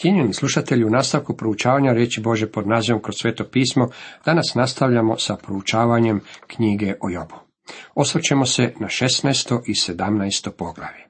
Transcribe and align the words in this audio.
Cijenjeni 0.00 0.34
slušatelji, 0.34 0.84
u 0.84 0.90
nastavku 0.90 1.36
proučavanja 1.36 1.92
reći 1.92 2.20
Bože 2.20 2.50
pod 2.52 2.68
nazivom 2.68 3.02
kroz 3.02 3.14
sveto 3.18 3.44
pismo, 3.44 3.88
danas 4.24 4.54
nastavljamo 4.54 5.18
sa 5.18 5.36
proučavanjem 5.36 6.20
knjige 6.46 6.94
o 7.00 7.10
Jobu. 7.10 7.34
Osvrćemo 7.94 8.46
se 8.46 8.74
na 8.80 8.86
16. 8.86 9.60
i 9.66 9.72
17. 9.72 10.50
poglavlje. 10.58 11.04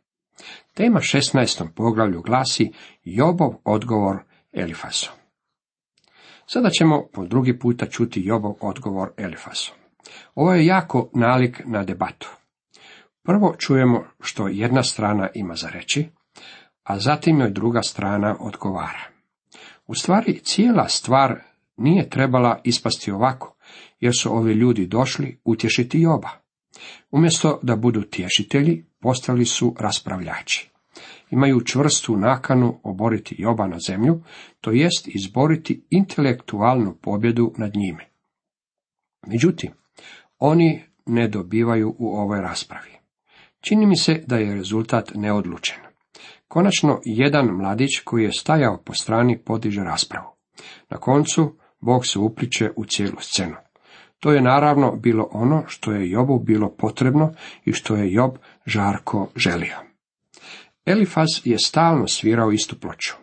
Tema 0.74 1.00
16. 1.00 1.68
poglavlju 1.74 2.22
glasi 2.22 2.72
Jobov 3.04 3.54
odgovor 3.64 4.16
Elifasu. 4.52 5.12
Sada 6.46 6.70
ćemo 6.70 7.06
po 7.12 7.26
drugi 7.26 7.58
puta 7.58 7.86
čuti 7.86 8.22
Jobov 8.24 8.54
odgovor 8.60 9.10
Elifasu. 9.16 9.72
Ovo 10.34 10.52
je 10.52 10.66
jako 10.66 11.10
nalik 11.14 11.62
na 11.64 11.84
debatu. 11.84 12.30
Prvo 13.22 13.54
čujemo 13.58 14.04
što 14.20 14.48
jedna 14.48 14.82
strana 14.82 15.28
ima 15.34 15.54
za 15.54 15.68
reći, 15.68 16.08
a 16.88 16.98
zatim 16.98 17.40
joj 17.40 17.50
druga 17.50 17.82
strana 17.82 18.36
odgovara. 18.40 19.08
U 19.86 19.94
stvari, 19.94 20.40
cijela 20.42 20.88
stvar 20.88 21.40
nije 21.76 22.10
trebala 22.10 22.60
ispasti 22.64 23.10
ovako, 23.10 23.56
jer 24.00 24.12
su 24.20 24.36
ovi 24.36 24.52
ljudi 24.52 24.86
došli 24.86 25.40
utješiti 25.44 26.00
Joba. 26.00 26.28
Umjesto 27.10 27.60
da 27.62 27.76
budu 27.76 28.02
tješitelji, 28.02 28.84
postali 29.00 29.44
su 29.44 29.74
raspravljači. 29.78 30.70
Imaju 31.30 31.64
čvrstu 31.64 32.16
nakanu 32.16 32.80
oboriti 32.82 33.34
Joba 33.38 33.66
na 33.66 33.78
zemlju, 33.86 34.22
to 34.60 34.70
jest 34.70 35.08
izboriti 35.08 35.86
intelektualnu 35.90 36.94
pobjedu 37.02 37.52
nad 37.56 37.76
njime. 37.76 38.04
Međutim, 39.26 39.70
oni 40.38 40.82
ne 41.06 41.28
dobivaju 41.28 41.94
u 41.98 42.16
ovoj 42.16 42.40
raspravi. 42.40 42.90
Čini 43.60 43.86
mi 43.86 43.96
se 43.96 44.22
da 44.26 44.36
je 44.36 44.54
rezultat 44.54 45.10
neodlučen. 45.14 45.87
Konačno, 46.48 47.00
jedan 47.04 47.46
mladić 47.46 48.00
koji 48.04 48.24
je 48.24 48.32
stajao 48.32 48.82
po 48.84 48.94
strani 48.94 49.38
podiže 49.38 49.84
raspravu. 49.84 50.28
Na 50.90 50.96
koncu, 50.96 51.56
Bog 51.80 52.06
se 52.06 52.18
upliče 52.18 52.70
u 52.76 52.84
cijelu 52.84 53.16
scenu. 53.20 53.56
To 54.20 54.32
je 54.32 54.40
naravno 54.40 54.96
bilo 54.96 55.28
ono 55.32 55.64
što 55.66 55.92
je 55.92 56.10
Jobu 56.10 56.38
bilo 56.38 56.70
potrebno 56.78 57.32
i 57.64 57.72
što 57.72 57.96
je 57.96 58.12
Job 58.12 58.30
žarko 58.66 59.28
želio. 59.36 59.76
Elifaz 60.86 61.28
je 61.44 61.58
stalno 61.58 62.06
svirao 62.06 62.52
istu 62.52 62.80
ploču. 62.80 63.14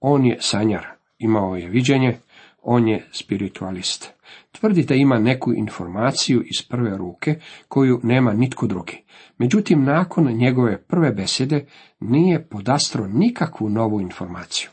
On 0.00 0.26
je 0.26 0.36
sanjar, 0.40 0.86
imao 1.18 1.56
je 1.56 1.68
viđenje, 1.68 2.18
on 2.62 2.88
je 2.88 3.06
spiritualist. 3.12 4.15
Tvrdi 4.52 4.82
da 4.82 4.94
ima 4.94 5.18
neku 5.18 5.52
informaciju 5.54 6.42
iz 6.42 6.68
prve 6.68 6.96
ruke 6.96 7.40
koju 7.68 8.00
nema 8.02 8.32
nitko 8.32 8.66
drugi. 8.66 9.04
Međutim, 9.38 9.84
nakon 9.84 10.32
njegove 10.32 10.82
prve 10.82 11.12
besede 11.12 11.66
nije 12.00 12.48
podastro 12.48 13.06
nikakvu 13.06 13.68
novu 13.68 14.00
informaciju. 14.00 14.70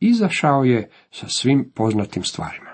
Izašao 0.00 0.64
je 0.64 0.90
sa 1.10 1.26
svim 1.28 1.72
poznatim 1.74 2.24
stvarima. 2.24 2.70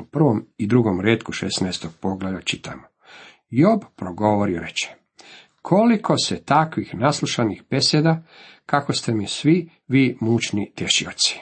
U 0.00 0.04
prvom 0.04 0.46
i 0.56 0.66
drugom 0.66 1.00
redku 1.00 1.32
16. 1.32 1.88
poglavlja 2.00 2.40
čitamo. 2.40 2.82
Job 3.50 3.80
progovori 3.96 4.58
reče. 4.58 4.94
Koliko 5.62 6.18
se 6.18 6.44
takvih 6.44 6.94
naslušanih 6.94 7.62
beseda, 7.70 8.22
kako 8.66 8.92
ste 8.92 9.14
mi 9.14 9.26
svi 9.26 9.70
vi 9.88 10.16
mučni 10.20 10.72
tješioci. 10.74 11.40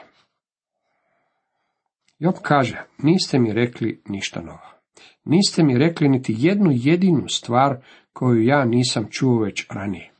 Job 2.22 2.34
kaže, 2.42 2.82
niste 2.98 3.38
mi 3.38 3.52
rekli 3.52 4.02
ništa 4.08 4.40
novo. 4.40 4.70
Niste 5.24 5.62
mi 5.62 5.78
rekli 5.78 6.08
niti 6.08 6.34
jednu 6.38 6.70
jedinu 6.72 7.28
stvar 7.28 7.76
koju 8.12 8.42
ja 8.42 8.64
nisam 8.64 9.06
čuo 9.10 9.38
već 9.38 9.66
ranije. 9.70 10.12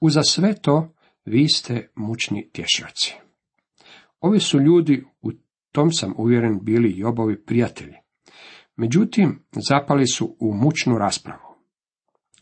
Uza 0.00 0.22
sve 0.22 0.54
to 0.54 0.94
vi 1.24 1.48
ste 1.48 1.88
mučni 1.94 2.50
tješioci. 2.52 3.14
Ovi 4.20 4.40
su 4.40 4.60
ljudi, 4.60 5.04
u 5.22 5.30
tom 5.72 5.92
sam 5.92 6.14
uvjeren, 6.16 6.58
bili 6.62 6.98
Jobovi 6.98 7.44
prijatelji. 7.44 7.94
Međutim, 8.76 9.44
zapali 9.68 10.06
su 10.06 10.36
u 10.40 10.54
mučnu 10.54 10.98
raspravu. 10.98 11.54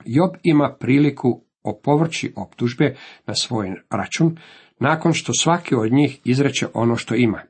Job 0.05 0.31
ima 0.43 0.77
priliku 0.81 1.45
opovrći 1.63 2.33
optužbe 2.37 2.97
na 3.27 3.35
svoj 3.35 3.73
račun, 3.91 4.37
nakon 4.79 5.13
što 5.13 5.33
svaki 5.33 5.75
od 5.75 5.93
njih 5.93 6.21
izreče 6.25 6.67
ono 6.75 6.97
što 6.97 7.15
ima. 7.15 7.43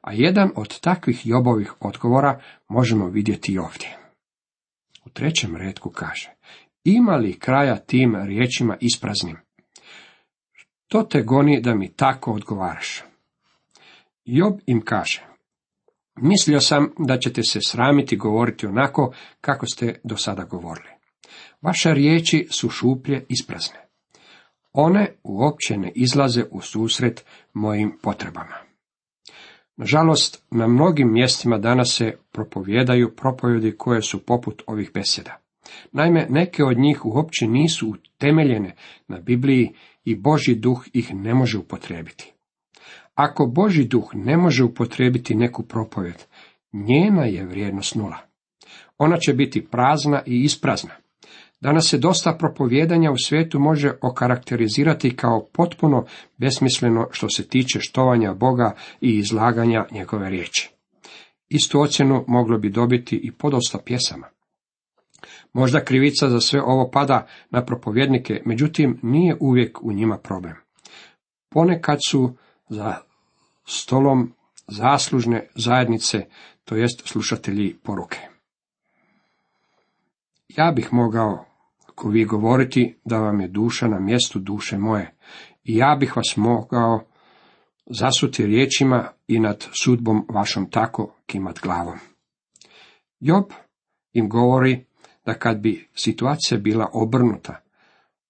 A 0.00 0.12
jedan 0.12 0.50
od 0.56 0.80
takvih 0.80 1.26
Jobovih 1.26 1.74
odgovora 1.80 2.40
možemo 2.68 3.08
vidjeti 3.08 3.58
ovdje. 3.58 3.98
U 5.04 5.08
trećem 5.08 5.56
redku 5.56 5.90
kaže, 5.90 6.30
ima 6.84 7.16
li 7.16 7.38
kraja 7.38 7.76
tim 7.76 8.16
riječima 8.16 8.76
ispraznim? 8.80 9.36
To 10.88 11.02
te 11.02 11.22
goni 11.22 11.60
da 11.60 11.74
mi 11.74 11.92
tako 11.92 12.32
odgovaraš. 12.32 13.02
Job 14.24 14.60
im 14.66 14.80
kaže, 14.84 15.22
mislio 16.16 16.60
sam 16.60 16.92
da 16.98 17.18
ćete 17.18 17.42
se 17.42 17.58
sramiti 17.66 18.16
govoriti 18.16 18.66
onako 18.66 19.12
kako 19.40 19.66
ste 19.66 20.00
do 20.04 20.16
sada 20.16 20.44
govorili. 20.44 20.88
Vaše 21.62 21.94
riječi 21.94 22.48
su 22.50 22.70
šuplje 22.70 23.26
isprazne. 23.28 23.76
One 24.72 25.14
uopće 25.22 25.76
ne 25.76 25.92
izlaze 25.94 26.44
u 26.50 26.60
susret 26.60 27.24
mojim 27.52 27.98
potrebama. 28.02 28.71
Nažalost, 29.82 30.44
na 30.50 30.66
mnogim 30.66 31.12
mjestima 31.12 31.58
danas 31.58 31.94
se 31.98 32.12
propovjedaju 32.32 33.16
propovjedi 33.16 33.76
koje 33.78 34.02
su 34.02 34.26
poput 34.26 34.62
ovih 34.66 34.90
beseda. 34.94 35.38
Naime, 35.92 36.26
neke 36.30 36.64
od 36.64 36.78
njih 36.78 37.06
uopće 37.06 37.46
nisu 37.46 37.88
utemeljene 37.90 38.74
na 39.08 39.18
Bibliji 39.20 39.74
i 40.04 40.16
Boži 40.16 40.54
duh 40.54 40.84
ih 40.92 41.14
ne 41.14 41.34
može 41.34 41.58
upotrijebiti. 41.58 42.32
Ako 43.14 43.46
Boži 43.46 43.84
duh 43.84 44.10
ne 44.14 44.36
može 44.36 44.64
upotrijebiti 44.64 45.34
neku 45.34 45.62
propovjed, 45.62 46.24
njena 46.72 47.24
je 47.24 47.46
vrijednost 47.46 47.94
nula. 47.94 48.18
Ona 48.98 49.16
će 49.16 49.34
biti 49.34 49.66
prazna 49.66 50.22
i 50.26 50.42
isprazna. 50.42 50.94
Danas 51.62 51.88
se 51.90 51.98
dosta 51.98 52.36
propovjedanja 52.38 53.10
u 53.10 53.16
svijetu 53.18 53.60
može 53.60 53.92
okarakterizirati 54.00 55.16
kao 55.16 55.48
potpuno 55.52 56.06
besmisleno 56.36 57.08
što 57.10 57.28
se 57.28 57.48
tiče 57.48 57.80
štovanja 57.80 58.34
Boga 58.34 58.74
i 59.00 59.18
izlaganja 59.18 59.86
njegove 59.90 60.30
riječi. 60.30 60.70
Istu 61.48 61.80
ocjenu 61.80 62.24
moglo 62.28 62.58
bi 62.58 62.70
dobiti 62.70 63.16
i 63.16 63.32
podosta 63.32 63.78
pjesama. 63.84 64.26
Možda 65.52 65.84
krivica 65.84 66.28
za 66.28 66.40
sve 66.40 66.62
ovo 66.62 66.90
pada 66.90 67.26
na 67.50 67.64
propovjednike, 67.64 68.42
međutim 68.44 68.98
nije 69.02 69.36
uvijek 69.40 69.82
u 69.82 69.92
njima 69.92 70.18
problem. 70.18 70.54
Ponekad 71.48 71.98
su 72.08 72.36
za 72.68 72.96
stolom 73.64 74.32
zaslužne 74.68 75.48
zajednice, 75.54 76.26
to 76.64 76.76
jest 76.76 77.02
slušatelji 77.04 77.76
poruke. 77.82 78.18
Ja 80.48 80.72
bih 80.76 80.88
mogao 80.92 81.51
ko 82.02 82.08
vi 82.08 82.24
govoriti 82.24 82.96
da 83.04 83.18
vam 83.18 83.40
je 83.40 83.48
duša 83.48 83.88
na 83.88 84.00
mjestu 84.00 84.38
duše 84.38 84.78
moje, 84.78 85.14
i 85.64 85.76
ja 85.76 85.96
bih 86.00 86.16
vas 86.16 86.36
mogao 86.36 87.04
zasuti 87.86 88.46
riječima 88.46 89.08
i 89.26 89.40
nad 89.40 89.66
sudbom 89.82 90.26
vašom 90.28 90.70
tako 90.70 91.14
kimat 91.26 91.60
glavom. 91.60 91.98
Job 93.20 93.44
im 94.12 94.28
govori 94.28 94.84
da 95.26 95.34
kad 95.34 95.58
bi 95.58 95.88
situacija 95.94 96.58
bila 96.58 96.90
obrnuta, 96.92 97.60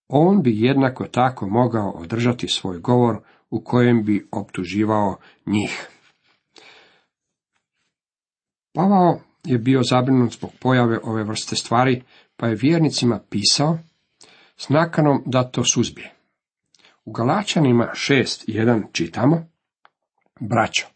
on 0.08 0.42
bi 0.42 0.60
jednako 0.60 1.04
tako 1.04 1.48
mogao 1.48 1.90
održati 1.90 2.48
svoj 2.48 2.78
govor 2.78 3.20
u 3.50 3.64
kojem 3.64 4.04
bi 4.04 4.28
optuživao 4.32 5.16
njih. 5.46 5.88
Pavao 8.74 9.20
je 9.44 9.58
bio 9.58 9.82
zabrinut 9.90 10.32
zbog 10.32 10.50
pojave 10.60 10.98
ove 11.04 11.24
vrste 11.24 11.56
stvari, 11.56 12.02
pa 12.42 12.48
je 12.48 12.54
vjernicima 12.54 13.20
pisao 13.30 13.78
s 14.56 14.68
nakanom 14.68 15.22
da 15.26 15.50
to 15.50 15.64
suzbije. 15.64 16.12
U 17.04 17.12
Galačanima 17.12 17.90
6.1 17.94 18.82
čitamo, 18.92 19.46
braćo, 20.40 20.86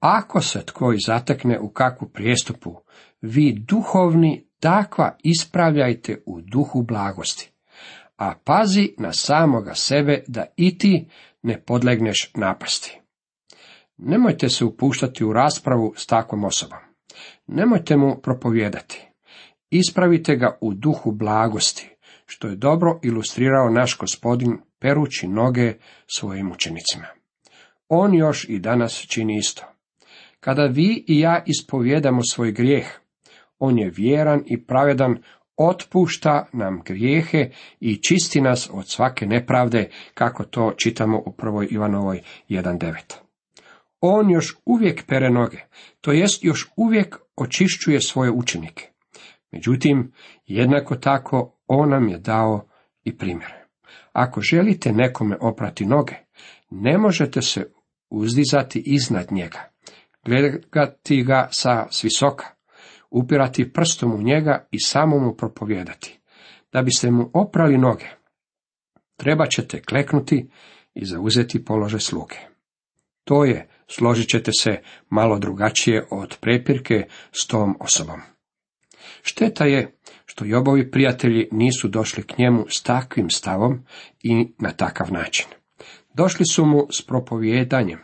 ako 0.00 0.40
se 0.40 0.66
tko 0.66 0.92
i 0.92 0.98
zatekne 1.06 1.58
u 1.60 1.68
kakvu 1.68 2.08
prijestupu, 2.08 2.76
vi 3.20 3.52
duhovni 3.68 4.46
takva 4.60 5.16
ispravljajte 5.22 6.22
u 6.26 6.40
duhu 6.40 6.82
blagosti, 6.82 7.52
a 8.16 8.34
pazi 8.44 8.94
na 8.98 9.12
samoga 9.12 9.74
sebe 9.74 10.22
da 10.26 10.46
i 10.56 10.78
ti 10.78 11.08
ne 11.42 11.60
podlegneš 11.60 12.30
napasti. 12.34 13.00
Nemojte 13.96 14.48
se 14.48 14.64
upuštati 14.64 15.24
u 15.24 15.32
raspravu 15.32 15.94
s 15.96 16.06
takvom 16.06 16.44
osobom. 16.44 16.78
Nemojte 17.46 17.96
mu 17.96 18.20
propovijedati. 18.22 19.11
Ispravite 19.74 20.36
ga 20.36 20.58
u 20.60 20.74
duhu 20.74 21.12
blagosti, 21.12 21.90
što 22.26 22.48
je 22.48 22.56
dobro 22.56 23.00
ilustrirao 23.02 23.70
naš 23.70 23.98
gospodin 23.98 24.58
perući 24.78 25.28
noge 25.28 25.74
svojim 26.16 26.52
učenicima. 26.52 27.06
On 27.88 28.14
još 28.14 28.46
i 28.48 28.58
danas 28.58 29.06
čini 29.08 29.36
isto. 29.36 29.62
Kada 30.40 30.66
vi 30.66 31.04
i 31.08 31.20
ja 31.20 31.42
ispovjedamo 31.46 32.22
svoj 32.22 32.52
grijeh, 32.52 32.86
on 33.58 33.78
je 33.78 33.92
vjeran 33.96 34.42
i 34.46 34.64
pravedan, 34.64 35.22
otpušta 35.56 36.46
nam 36.52 36.82
grijehe 36.84 37.50
i 37.80 38.02
čisti 38.02 38.40
nas 38.40 38.70
od 38.72 38.88
svake 38.88 39.26
nepravde, 39.26 39.90
kako 40.14 40.44
to 40.44 40.72
čitamo 40.76 41.18
u 41.26 41.32
prvoj 41.32 41.68
Ivanovoj 41.70 42.20
1.9. 42.48 42.94
On 44.00 44.30
još 44.30 44.56
uvijek 44.64 45.06
pere 45.06 45.30
noge, 45.30 45.58
to 46.00 46.12
jest 46.12 46.44
još 46.44 46.68
uvijek 46.76 47.16
očišćuje 47.36 48.00
svoje 48.00 48.30
učenike. 48.30 48.91
Međutim, 49.52 50.12
jednako 50.46 50.96
tako 50.96 51.58
on 51.66 51.88
nam 51.88 52.08
je 52.08 52.18
dao 52.18 52.68
i 53.04 53.18
primjere. 53.18 53.66
Ako 54.12 54.40
želite 54.40 54.92
nekome 54.92 55.36
oprati 55.40 55.86
noge, 55.86 56.14
ne 56.70 56.98
možete 56.98 57.42
se 57.42 57.72
uzdizati 58.10 58.82
iznad 58.86 59.32
njega, 59.32 59.70
gledati 60.24 61.22
ga 61.22 61.48
sa 61.50 61.86
svisoka, 61.90 62.46
upirati 63.10 63.72
prstom 63.72 64.14
u 64.14 64.22
njega 64.22 64.66
i 64.70 64.80
samo 64.80 65.18
mu 65.18 65.36
propovijedati. 65.36 66.20
Da 66.72 66.82
biste 66.82 67.10
mu 67.10 67.30
oprali 67.34 67.78
noge, 67.78 68.06
treba 69.16 69.46
ćete 69.46 69.82
kleknuti 69.82 70.50
i 70.94 71.04
zauzeti 71.04 71.64
položaj 71.64 72.00
sluge. 72.00 72.36
To 73.24 73.44
je, 73.44 73.68
složit 73.86 74.28
ćete 74.28 74.52
se, 74.52 74.80
malo 75.08 75.38
drugačije 75.38 76.06
od 76.10 76.36
prepirke 76.40 77.06
s 77.32 77.46
tom 77.46 77.76
osobom. 77.80 78.31
Šteta 79.22 79.64
je 79.64 79.94
što 80.26 80.44
Jobovi 80.44 80.90
prijatelji 80.90 81.48
nisu 81.52 81.88
došli 81.88 82.22
k 82.22 82.38
njemu 82.38 82.64
s 82.68 82.82
takvim 82.82 83.30
stavom 83.30 83.84
i 84.22 84.48
na 84.58 84.70
takav 84.70 85.12
način. 85.12 85.46
Došli 86.14 86.46
su 86.52 86.64
mu 86.64 86.86
s 86.90 87.06
propovjedanjem. 87.06 87.98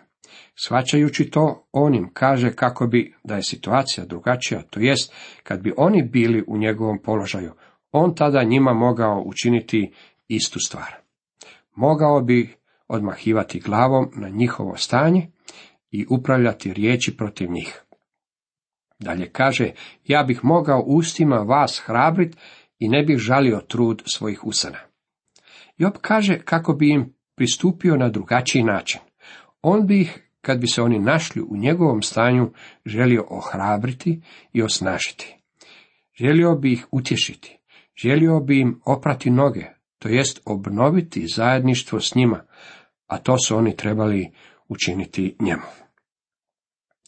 Shvaćajući 0.54 1.30
to, 1.30 1.68
on 1.72 1.94
im 1.94 2.10
kaže 2.12 2.52
kako 2.52 2.86
bi, 2.86 3.14
da 3.24 3.36
je 3.36 3.42
situacija 3.42 4.06
drugačija, 4.06 4.62
to 4.62 4.80
jest, 4.80 5.12
kad 5.42 5.62
bi 5.62 5.72
oni 5.76 6.02
bili 6.02 6.44
u 6.46 6.58
njegovom 6.58 6.98
položaju, 7.02 7.52
on 7.92 8.14
tada 8.14 8.42
njima 8.42 8.72
mogao 8.72 9.22
učiniti 9.26 9.92
istu 10.28 10.58
stvar. 10.66 10.94
Mogao 11.74 12.20
bi 12.20 12.54
odmahivati 12.88 13.60
glavom 13.60 14.10
na 14.14 14.28
njihovo 14.28 14.76
stanje 14.76 15.30
i 15.90 16.06
upravljati 16.10 16.72
riječi 16.72 17.16
protiv 17.16 17.50
njih. 17.50 17.82
Dalje 18.98 19.30
kaže, 19.32 19.72
ja 20.04 20.22
bih 20.22 20.40
mogao 20.42 20.82
ustima 20.86 21.36
vas 21.36 21.82
hrabrit 21.86 22.36
i 22.78 22.88
ne 22.88 23.02
bih 23.02 23.18
žalio 23.18 23.60
trud 23.60 24.02
svojih 24.06 24.44
usana. 24.44 24.78
Job 25.76 25.92
kaže 26.00 26.38
kako 26.44 26.72
bi 26.72 26.90
im 26.90 27.14
pristupio 27.36 27.96
na 27.96 28.08
drugačiji 28.08 28.62
način. 28.62 29.00
On 29.62 29.86
bi 29.86 30.00
ih, 30.00 30.30
kad 30.40 30.60
bi 30.60 30.66
se 30.66 30.82
oni 30.82 30.98
našli 30.98 31.42
u 31.42 31.56
njegovom 31.56 32.02
stanju, 32.02 32.52
želio 32.86 33.26
ohrabriti 33.28 34.22
i 34.52 34.62
osnažiti. 34.62 35.36
Želio 36.20 36.54
bi 36.54 36.72
ih 36.72 36.86
utješiti. 36.90 37.58
Želio 38.02 38.40
bi 38.40 38.60
im 38.60 38.80
oprati 38.84 39.30
noge, 39.30 39.64
to 39.98 40.08
jest 40.08 40.40
obnoviti 40.44 41.26
zajedništvo 41.26 42.00
s 42.00 42.14
njima, 42.14 42.44
a 43.06 43.18
to 43.18 43.38
su 43.38 43.56
oni 43.56 43.76
trebali 43.76 44.30
učiniti 44.68 45.36
njemu. 45.40 45.87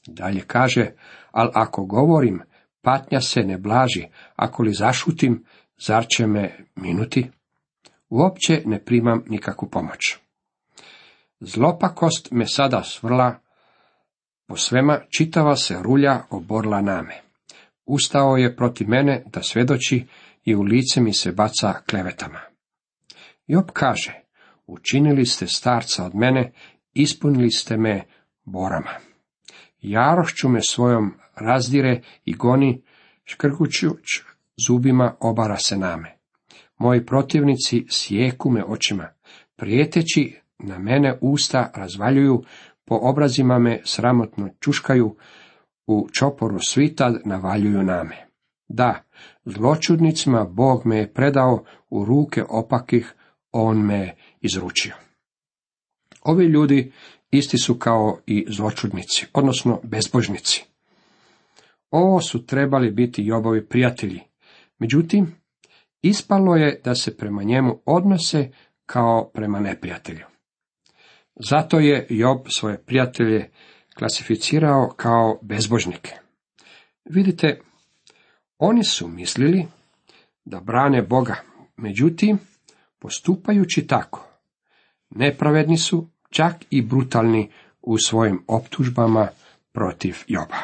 Dalje 0.06 0.40
kaže, 0.46 0.92
ali 1.30 1.50
ako 1.54 1.84
govorim, 1.84 2.42
patnja 2.82 3.20
se 3.20 3.40
ne 3.40 3.58
blaži, 3.58 4.06
ako 4.36 4.62
li 4.62 4.72
zašutim, 4.72 5.44
zar 5.78 6.06
će 6.16 6.26
me 6.26 6.66
minuti? 6.76 7.30
Uopće 8.08 8.62
ne 8.66 8.84
primam 8.84 9.24
nikakvu 9.28 9.68
pomoć. 9.70 10.16
Zlopakost 11.40 12.28
me 12.30 12.46
sada 12.46 12.82
svrla, 12.82 13.38
po 14.46 14.56
svema 14.56 15.00
čitava 15.16 15.56
se 15.56 15.76
rulja 15.82 16.22
oborla 16.30 16.80
name. 16.80 17.20
Ustao 17.86 18.36
je 18.36 18.56
protiv 18.56 18.88
mene 18.88 19.22
da 19.26 19.42
svedoči 19.42 20.06
i 20.44 20.54
u 20.54 20.62
lice 20.62 21.00
mi 21.00 21.14
se 21.14 21.32
baca 21.32 21.72
klevetama. 21.90 22.40
Job 23.46 23.70
kaže, 23.72 24.20
učinili 24.66 25.26
ste 25.26 25.46
starca 25.46 26.04
od 26.04 26.14
mene, 26.14 26.52
ispunili 26.92 27.50
ste 27.50 27.76
me 27.76 28.04
borama. 28.44 29.09
Jarošću 29.82 30.48
me 30.48 30.60
svojom 30.62 31.14
razdire 31.34 32.00
i 32.24 32.34
goni, 32.34 32.82
škrkućuć 33.24 34.22
zubima 34.66 35.14
obara 35.20 35.56
se 35.56 35.76
name. 35.76 36.16
Moji 36.78 37.06
protivnici 37.06 37.86
sjeku 37.90 38.50
me 38.50 38.64
očima, 38.64 39.08
prijeteći 39.56 40.40
na 40.58 40.78
mene 40.78 41.18
usta 41.20 41.70
razvaljuju, 41.74 42.42
po 42.84 42.98
obrazima 43.02 43.58
me 43.58 43.80
sramotno 43.84 44.48
čuškaju, 44.60 45.16
u 45.86 46.08
čoporu 46.12 46.58
svita 46.60 47.14
navaljuju 47.24 47.82
name. 47.82 48.26
Da, 48.68 49.02
zločudnicima 49.44 50.44
Bog 50.44 50.86
me 50.86 50.96
je 50.96 51.12
predao 51.12 51.64
u 51.90 52.04
ruke 52.04 52.44
opakih, 52.48 53.14
on 53.52 53.86
me 53.86 54.14
izručio. 54.40 54.94
Ovi 56.22 56.44
ljudi 56.44 56.92
isti 57.30 57.58
su 57.58 57.78
kao 57.78 58.20
i 58.26 58.46
zločudnici, 58.48 59.26
odnosno 59.32 59.80
bezbožnici. 59.82 60.64
Ovo 61.90 62.20
su 62.20 62.46
trebali 62.46 62.90
biti 62.90 63.24
Jobovi 63.24 63.66
prijatelji. 63.66 64.20
Međutim, 64.78 65.34
ispalo 66.02 66.56
je 66.56 66.80
da 66.84 66.94
se 66.94 67.16
prema 67.16 67.42
njemu 67.42 67.80
odnose 67.84 68.50
kao 68.86 69.30
prema 69.34 69.60
neprijatelju. 69.60 70.24
Zato 71.50 71.78
je 71.78 72.06
Job 72.10 72.38
svoje 72.48 72.82
prijatelje 72.82 73.50
klasificirao 73.98 74.94
kao 74.96 75.38
bezbožnike. 75.42 76.14
Vidite, 77.04 77.60
oni 78.58 78.84
su 78.84 79.08
mislili 79.08 79.66
da 80.44 80.60
brane 80.60 81.02
Boga, 81.02 81.36
međutim, 81.76 82.38
postupajući 82.98 83.86
tako, 83.86 84.28
nepravedni 85.10 85.78
su 85.78 86.09
čak 86.30 86.54
i 86.70 86.82
brutalni 86.82 87.50
u 87.82 87.98
svojim 87.98 88.44
optužbama 88.46 89.28
protiv 89.72 90.16
Joba. 90.26 90.56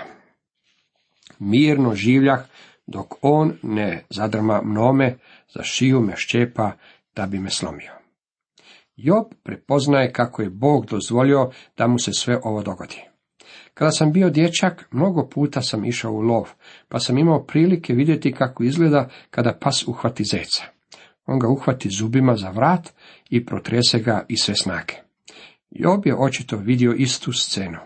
Mirno 1.39 1.95
življah 1.95 2.41
dok 2.87 3.15
on 3.23 3.53
ne 3.63 4.05
zadrma 4.11 4.63
mnome, 4.63 5.19
za 5.55 5.63
šiju 5.63 6.01
me 6.01 6.17
šćepa 6.17 6.73
da 7.17 7.27
bi 7.27 7.39
me 7.39 7.51
slomio. 7.51 7.93
Job 8.97 9.25
prepoznaje 9.43 10.13
kako 10.13 10.43
je 10.43 10.51
Bog 10.51 10.87
dozvolio 10.87 11.51
da 11.77 11.87
mu 11.87 11.99
se 11.99 12.13
sve 12.13 12.39
ovo 12.43 12.63
dogodi. 12.63 13.03
Kada 13.75 13.91
sam 13.91 14.13
bio 14.13 14.31
dječak, 14.31 14.89
mnogo 14.91 15.29
puta 15.29 15.63
sam 15.63 15.85
išao 15.85 16.13
u 16.13 16.21
lov, 16.21 16.49
pa 16.89 17.01
sam 17.01 17.19
imao 17.19 17.45
prilike 17.45 17.93
vidjeti 17.93 18.33
kako 18.33 18.65
izgleda 18.65 19.09
kada 19.31 19.59
pas 19.61 19.89
uhvati 19.89 20.25
zeca. 20.25 20.65
On 21.27 21.39
ga 21.39 21.49
uhvati 21.49 21.89
zubima 21.99 22.37
za 22.37 22.51
vrat 22.51 22.89
i 23.31 23.47
protrese 23.47 23.99
ga 23.99 24.25
i 24.29 24.37
sve 24.37 24.55
snage. 24.55 25.06
Job 25.79 26.07
je 26.07 26.17
očito 26.17 26.57
vidio 26.57 26.93
istu 26.93 27.33
scenu. 27.33 27.79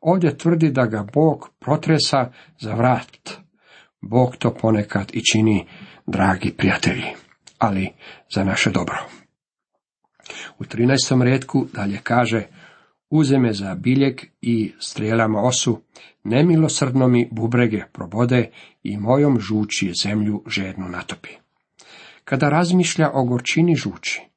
Ovdje 0.00 0.38
tvrdi 0.38 0.70
da 0.70 0.86
ga 0.86 1.06
Bog 1.14 1.50
protresa 1.58 2.32
za 2.58 2.74
vrat. 2.74 3.30
Bog 4.00 4.36
to 4.36 4.54
ponekad 4.54 5.10
i 5.12 5.20
čini, 5.24 5.66
dragi 6.06 6.52
prijatelji, 6.56 7.04
ali 7.58 7.88
za 8.34 8.44
naše 8.44 8.70
dobro. 8.70 8.96
U 10.58 10.64
13. 10.64 11.22
redku 11.22 11.66
dalje 11.74 11.98
kaže, 12.02 12.46
uze 13.10 13.38
me 13.38 13.52
za 13.52 13.74
biljeg 13.74 14.20
i 14.40 14.72
strijelama 14.78 15.40
osu, 15.40 15.82
nemilosrdno 16.24 17.08
mi 17.08 17.28
bubrege 17.32 17.82
probode 17.92 18.50
i 18.82 18.96
mojom 18.96 19.40
žuči 19.40 19.92
zemlju 20.02 20.42
žednu 20.46 20.88
natopi. 20.88 21.30
Kada 22.24 22.48
razmišlja 22.48 23.10
o 23.14 23.24
gorčini 23.24 23.74
žuči, 23.76 24.29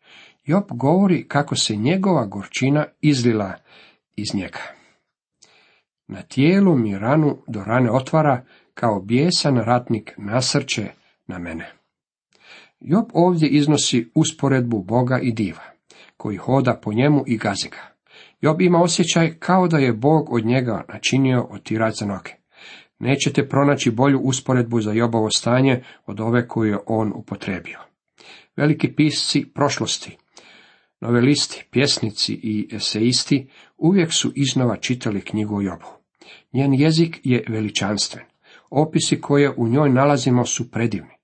Job 0.45 0.63
govori 0.69 1.27
kako 1.27 1.55
se 1.55 1.75
njegova 1.75 2.25
gorčina 2.25 2.85
izlila 3.01 3.53
iz 4.15 4.35
njega. 4.35 4.59
Na 6.07 6.21
tijelu 6.21 6.77
mi 6.77 6.99
ranu 6.99 7.37
do 7.47 7.63
rane 7.63 7.91
otvara, 7.91 8.45
kao 8.73 9.01
bijesan 9.01 9.57
ratnik 9.57 10.13
nasrće 10.17 10.87
na 11.27 11.39
mene. 11.39 11.71
Job 12.79 13.05
ovdje 13.13 13.49
iznosi 13.49 14.11
usporedbu 14.15 14.83
Boga 14.83 15.19
i 15.21 15.31
diva, 15.31 15.63
koji 16.17 16.37
hoda 16.37 16.79
po 16.83 16.93
njemu 16.93 17.23
i 17.27 17.37
gazi 17.37 17.69
ga. 17.69 17.93
Job 18.41 18.61
ima 18.61 18.81
osjećaj 18.81 19.33
kao 19.39 19.67
da 19.67 19.77
je 19.77 19.93
Bog 19.93 20.33
od 20.33 20.45
njega 20.45 20.85
načinio 20.93 21.47
otirač 21.49 21.93
za 21.99 22.05
noge. 22.05 22.31
Nećete 22.99 23.49
pronaći 23.49 23.91
bolju 23.91 24.19
usporedbu 24.19 24.81
za 24.81 24.91
Jobovo 24.91 25.29
stanje 25.29 25.83
od 26.05 26.19
ove 26.19 26.47
koju 26.47 26.71
je 26.71 26.79
on 26.87 27.13
upotrebio. 27.15 27.79
Veliki 28.55 28.95
pisci 28.95 29.45
prošlosti, 29.53 30.17
novelisti, 31.03 31.65
pjesnici 31.71 32.33
i 32.33 32.69
eseisti 32.71 33.47
uvijek 33.77 34.13
su 34.13 34.31
iznova 34.35 34.77
čitali 34.77 35.21
knjigu 35.21 35.57
o 35.57 35.61
Jobu. 35.61 35.85
Njen 36.53 36.73
jezik 36.73 37.19
je 37.23 37.45
veličanstven. 37.49 38.23
Opisi 38.69 39.21
koje 39.21 39.53
u 39.57 39.67
njoj 39.67 39.89
nalazimo 39.89 40.45
su 40.45 40.71
predivni. 40.71 41.15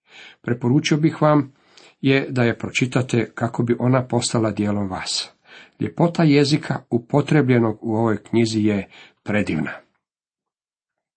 Preporučio 0.41 0.97
bih 0.97 1.21
vam 1.21 1.53
je 2.01 2.27
da 2.29 2.43
je 2.43 2.57
pročitate 2.57 3.31
kako 3.35 3.63
bi 3.63 3.75
ona 3.79 4.07
postala 4.07 4.51
dijelom 4.51 4.89
vas. 4.89 5.31
Ljepota 5.79 6.23
jezika 6.23 6.83
upotrebljenog 6.89 7.79
u 7.81 7.95
ovoj 7.95 8.23
knjizi 8.23 8.59
je 8.59 8.87
predivna. 9.23 9.71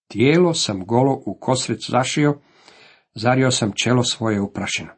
Tijelo 0.09 0.55
sam 0.55 0.85
golo 0.87 1.23
u 1.27 1.35
kosrec 1.35 1.91
zašio, 1.91 2.39
zario 3.15 3.51
sam 3.51 3.73
čelo 3.83 4.05
svoje 4.05 4.41
u. 4.41 4.89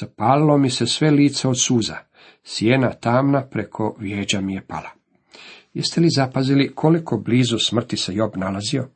Zapalilo 0.00 0.58
mi 0.58 0.70
se 0.70 0.86
sve 0.86 1.10
lice 1.10 1.48
od 1.48 1.60
suza, 1.60 1.96
sjena 2.44 2.92
tamna 2.92 3.46
preko 3.46 3.96
vijeđa 3.98 4.40
mi 4.40 4.54
je 4.54 4.66
pala. 4.66 4.90
Jeste 5.74 6.00
li 6.00 6.08
zapazili 6.16 6.74
koliko 6.74 7.18
blizu 7.18 7.58
smrti 7.58 7.96
se 7.96 8.14
Job 8.14 8.36
nalazio? 8.36 8.88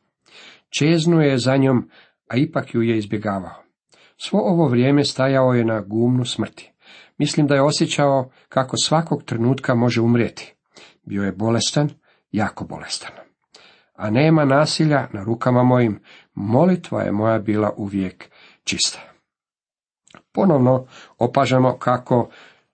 Čeznu 0.79 1.21
je 1.21 1.39
za 1.39 1.57
njom, 1.57 1.91
a 2.29 2.37
ipak 2.37 2.75
ju 2.75 2.83
je 2.83 2.99
izbjegavao. 2.99 3.63
Svo 4.17 4.41
ovo 4.41 4.69
vrijeme 4.69 5.05
stajao 5.05 5.53
je 5.53 5.65
na 5.65 5.81
gumnu 5.81 6.25
smrti. 6.25 6.73
Mislim 7.19 7.47
da 7.47 7.55
je 7.55 7.63
osjećao 7.63 8.31
kako 8.49 8.77
svakog 8.77 9.23
trenutka 9.23 9.75
može 9.75 10.01
umrijeti. 10.01 10.55
Bio 11.03 11.23
je 11.23 11.33
bolestan, 11.33 11.91
jako 12.33 12.65
bolestan. 12.65 13.13
A 13.95 14.11
nema 14.11 14.45
nasilja 14.45 15.09
na 15.13 15.25
rukama 15.25 15.63
mojim, 15.63 16.01
molitva 16.35 17.03
je 17.03 17.13
moja 17.13 17.39
bila 17.39 17.73
uvijek 17.77 18.31
čista. 18.65 19.01
Ponovno 20.33 20.87
opažamo 21.19 21.79
kako 21.79 22.29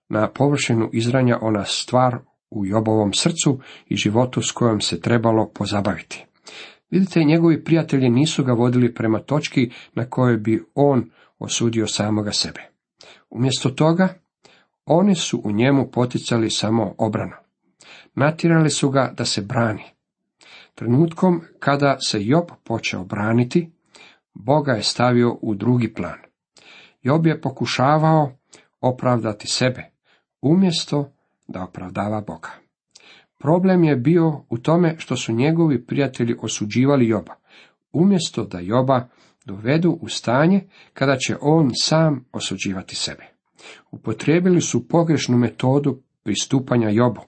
na 0.09 0.27
površinu 0.29 0.89
izranja 0.93 1.37
ona 1.41 1.65
stvar 1.65 2.17
u 2.49 2.65
Jobovom 2.65 3.13
srcu 3.13 3.59
i 3.87 3.95
životu 3.95 4.41
s 4.41 4.51
kojom 4.51 4.81
se 4.81 5.01
trebalo 5.01 5.49
pozabaviti. 5.49 6.25
Vidite, 6.89 7.23
njegovi 7.23 7.63
prijatelji 7.63 8.09
nisu 8.09 8.43
ga 8.43 8.53
vodili 8.53 8.93
prema 8.93 9.19
točki 9.19 9.71
na 9.93 10.09
kojoj 10.09 10.37
bi 10.37 10.63
on 10.75 11.11
osudio 11.39 11.87
samoga 11.87 12.31
sebe. 12.31 12.61
Umjesto 13.29 13.69
toga, 13.69 14.13
oni 14.85 15.15
su 15.15 15.41
u 15.43 15.51
njemu 15.51 15.91
poticali 15.91 16.49
samo 16.49 16.95
obranu. 16.97 17.35
Natirali 18.15 18.69
su 18.69 18.89
ga 18.89 19.13
da 19.17 19.25
se 19.25 19.41
brani. 19.41 19.83
Trenutkom 20.75 21.41
kada 21.59 21.97
se 21.99 22.25
Job 22.25 22.45
počeo 22.63 23.03
braniti, 23.03 23.71
Boga 24.33 24.71
je 24.71 24.83
stavio 24.83 25.37
u 25.41 25.55
drugi 25.55 25.93
plan. 25.93 26.19
Job 27.01 27.25
je 27.25 27.41
pokušavao 27.41 28.31
opravdati 28.81 29.47
sebe, 29.47 29.91
umjesto 30.45 31.11
da 31.47 31.63
opravdava 31.63 32.21
Boga. 32.21 32.49
Problem 33.37 33.83
je 33.83 33.95
bio 33.95 34.41
u 34.49 34.57
tome 34.57 34.95
što 34.97 35.15
su 35.15 35.33
njegovi 35.33 35.85
prijatelji 35.85 36.35
osuđivali 36.41 37.07
Joba, 37.07 37.33
umjesto 37.93 38.43
da 38.43 38.59
Joba 38.59 39.07
dovedu 39.45 39.97
u 40.01 40.09
stanje 40.09 40.67
kada 40.93 41.17
će 41.17 41.35
on 41.41 41.71
sam 41.75 42.25
osuđivati 42.31 42.95
sebe. 42.95 43.23
Upotrijebili 43.91 44.61
su 44.61 44.87
pogrešnu 44.87 45.37
metodu 45.37 46.01
pristupanja 46.23 46.89
Jobu, 46.89 47.21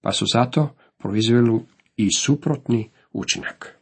pa 0.00 0.12
su 0.12 0.24
zato 0.32 0.68
proizveli 0.98 1.60
i 1.96 2.08
suprotni 2.16 2.90
učinak. 3.12 3.78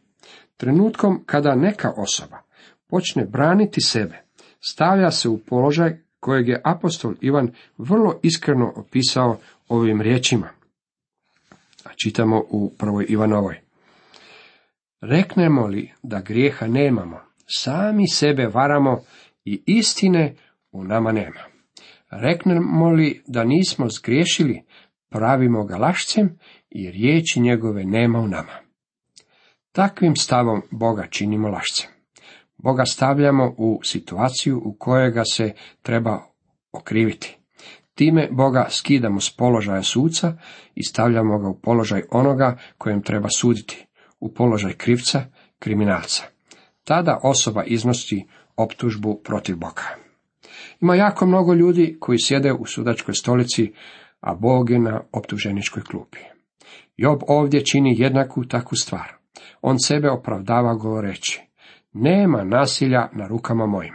Trenutkom 0.57 1.23
kada 1.25 1.55
neka 1.55 1.91
osoba 1.97 2.37
počne 2.87 3.25
braniti 3.25 3.81
sebe, 3.81 4.23
stavlja 4.59 5.11
se 5.11 5.29
u 5.29 5.37
položaj 5.37 6.02
kojeg 6.23 6.47
je 6.47 6.61
apostol 6.63 7.13
Ivan 7.21 7.51
vrlo 7.77 8.19
iskreno 8.23 8.73
opisao 8.75 9.37
ovim 9.67 10.01
riječima. 10.01 10.49
A 11.85 11.89
čitamo 12.03 12.43
u 12.49 12.73
prvoj 12.77 13.05
Ivanovoj. 13.09 13.59
Reknemo 15.01 15.67
li 15.67 15.91
da 16.03 16.21
grijeha 16.21 16.67
nemamo, 16.67 17.19
sami 17.45 18.07
sebe 18.07 18.47
varamo 18.47 19.01
i 19.45 19.63
istine 19.65 20.35
u 20.71 20.83
nama 20.83 21.11
nema. 21.11 21.39
Reknemo 22.09 22.89
li 22.89 23.23
da 23.27 23.43
nismo 23.43 23.89
zgriješili, 23.89 24.63
pravimo 25.09 25.65
ga 25.65 25.77
lašcem 25.77 26.39
i 26.69 26.91
riječi 26.91 27.39
njegove 27.39 27.83
nema 27.83 28.19
u 28.19 28.27
nama. 28.27 28.53
Takvim 29.71 30.15
stavom 30.15 30.61
Boga 30.71 31.07
činimo 31.09 31.47
lašcem. 31.47 31.92
Boga 32.63 32.85
stavljamo 32.85 33.53
u 33.57 33.79
situaciju 33.83 34.61
u 34.65 34.75
kojoj 34.79 35.11
ga 35.11 35.23
se 35.25 35.53
treba 35.81 36.19
okriviti. 36.71 37.37
Time 37.95 38.27
Boga 38.31 38.67
skidamo 38.69 39.21
s 39.21 39.35
položaja 39.37 39.83
suca 39.83 40.37
i 40.75 40.83
stavljamo 40.83 41.39
ga 41.39 41.47
u 41.47 41.59
položaj 41.59 42.03
onoga 42.11 42.57
kojem 42.77 43.01
treba 43.01 43.27
suditi, 43.37 43.87
u 44.19 44.33
položaj 44.33 44.73
krivca, 44.73 45.25
kriminalca. 45.59 46.23
Tada 46.83 47.19
osoba 47.23 47.63
iznosi 47.63 48.25
optužbu 48.55 49.21
protiv 49.23 49.57
Boga. 49.57 49.83
Ima 50.81 50.95
jako 50.95 51.25
mnogo 51.25 51.53
ljudi 51.53 51.97
koji 51.99 52.17
sjede 52.19 52.53
u 52.53 52.65
sudačkoj 52.65 53.13
stolici, 53.13 53.73
a 54.19 54.35
Bog 54.35 54.69
je 54.69 54.79
na 54.79 55.01
optuženičkoj 55.11 55.83
klupi. 55.83 56.19
Job 56.97 57.19
ovdje 57.27 57.65
čini 57.65 57.95
jednaku 57.99 58.45
takvu 58.45 58.75
stvar. 58.75 59.13
On 59.61 59.79
sebe 59.79 60.09
opravdava 60.09 60.73
govoreći, 60.73 61.41
nema 61.93 62.43
nasilja 62.43 63.09
na 63.13 63.27
rukama 63.27 63.65
mojim. 63.65 63.93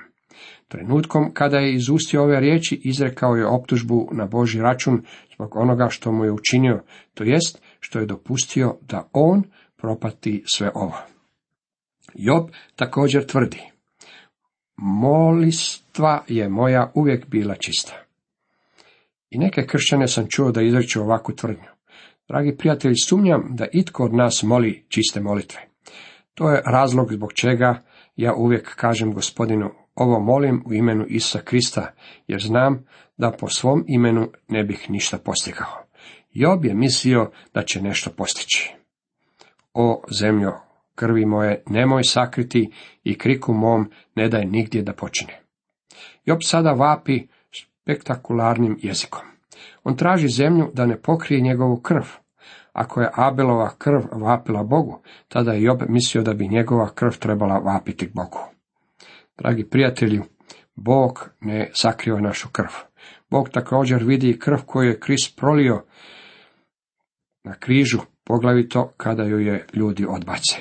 Trenutkom 0.68 1.30
kada 1.34 1.58
je 1.58 1.74
izustio 1.74 2.22
ove 2.22 2.40
riječi, 2.40 2.80
izrekao 2.84 3.36
je 3.36 3.46
optužbu 3.46 4.08
na 4.12 4.26
Boži 4.26 4.60
račun 4.60 5.02
zbog 5.34 5.56
onoga 5.56 5.88
što 5.90 6.12
mu 6.12 6.24
je 6.24 6.32
učinio, 6.32 6.82
to 7.14 7.24
jest 7.24 7.62
što 7.80 7.98
je 7.98 8.06
dopustio 8.06 8.76
da 8.80 9.08
on 9.12 9.42
propati 9.76 10.44
sve 10.46 10.70
ovo. 10.74 10.96
Job 12.14 12.48
također 12.76 13.26
tvrdi, 13.26 13.60
molistva 14.76 16.24
je 16.28 16.48
moja 16.48 16.92
uvijek 16.94 17.26
bila 17.26 17.54
čista. 17.54 17.92
I 19.30 19.38
neke 19.38 19.66
kršćane 19.66 20.08
sam 20.08 20.26
čuo 20.28 20.52
da 20.52 20.62
izreću 20.62 21.02
ovakvu 21.02 21.34
tvrdnju. 21.34 21.68
Dragi 22.28 22.56
prijatelji, 22.56 22.94
sumnjam 22.96 23.46
da 23.50 23.66
itko 23.72 24.04
od 24.04 24.14
nas 24.14 24.42
moli 24.42 24.84
čiste 24.88 25.20
molitve. 25.20 25.67
To 26.38 26.50
je 26.50 26.62
razlog 26.66 27.12
zbog 27.12 27.32
čega 27.32 27.82
ja 28.16 28.34
uvijek 28.34 28.74
kažem 28.74 29.14
gospodinu, 29.14 29.70
ovo 29.94 30.20
molim 30.20 30.62
u 30.66 30.74
imenu 30.74 31.04
Isa 31.08 31.40
Krista, 31.40 31.92
jer 32.26 32.40
znam 32.40 32.84
da 33.16 33.32
po 33.40 33.48
svom 33.48 33.84
imenu 33.88 34.28
ne 34.48 34.64
bih 34.64 34.90
ništa 34.90 35.18
postigao. 35.18 35.84
Job 36.30 36.64
je 36.64 36.74
mislio 36.74 37.30
da 37.54 37.62
će 37.62 37.82
nešto 37.82 38.10
postići. 38.10 38.74
O 39.74 40.02
zemljo, 40.20 40.52
krvi 40.94 41.26
moje, 41.26 41.62
nemoj 41.66 42.02
sakriti 42.04 42.70
i 43.04 43.18
kriku 43.18 43.52
mom 43.52 43.90
ne 44.14 44.28
daj 44.28 44.44
nigdje 44.44 44.82
da 44.82 44.92
počine. 44.92 45.40
Job 46.24 46.38
sada 46.42 46.72
vapi 46.72 47.26
spektakularnim 47.82 48.78
jezikom. 48.82 49.22
On 49.84 49.96
traži 49.96 50.28
zemlju 50.28 50.70
da 50.74 50.86
ne 50.86 51.02
pokrije 51.02 51.40
njegovu 51.40 51.80
krv. 51.80 52.04
Ako 52.78 53.00
je 53.00 53.10
Abelova 53.14 53.70
krv 53.78 54.00
vapila 54.12 54.62
Bogu, 54.62 55.00
tada 55.28 55.52
je 55.52 55.62
Job 55.62 55.82
mislio 55.88 56.22
da 56.22 56.34
bi 56.34 56.48
njegova 56.48 56.88
krv 56.94 57.10
trebala 57.10 57.58
vapiti 57.58 58.10
Bogu. 58.14 58.38
Dragi 59.38 59.64
prijatelji, 59.64 60.20
Bog 60.74 61.30
ne 61.40 61.70
sakriva 61.74 62.20
našu 62.20 62.48
krv. 62.52 62.70
Bog 63.30 63.48
također 63.48 64.04
vidi 64.04 64.38
krv 64.38 64.58
koju 64.66 64.88
je 64.88 65.00
Krist 65.00 65.36
prolio 65.36 65.84
na 67.44 67.54
križu, 67.54 67.98
poglavito 68.24 68.92
kada 68.96 69.24
ju 69.24 69.38
je 69.38 69.66
ljudi 69.74 70.06
odbace. 70.08 70.56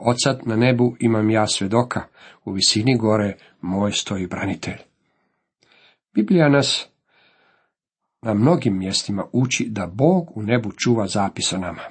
Odsad 0.00 0.40
na 0.44 0.56
nebu 0.56 0.96
imam 1.00 1.30
ja 1.30 1.46
svedoka, 1.46 2.02
u 2.44 2.52
visini 2.52 2.98
gore 2.98 3.36
moj 3.60 3.92
stoji 3.92 4.26
branitelj. 4.26 4.78
Biblija 6.14 6.48
nas 6.48 6.88
na 8.26 8.34
mnogim 8.34 8.78
mjestima 8.78 9.24
uči 9.32 9.66
da 9.68 9.86
Bog 9.86 10.36
u 10.36 10.42
nebu 10.42 10.72
čuva 10.72 11.06
zapis 11.06 11.52
o 11.52 11.58
nama. 11.58 11.82